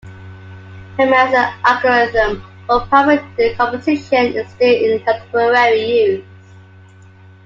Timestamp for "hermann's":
0.97-1.35